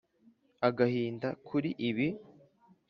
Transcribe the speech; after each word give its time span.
agahinda 0.67 1.27
kuri 1.47 1.69
ibi. 1.89 2.07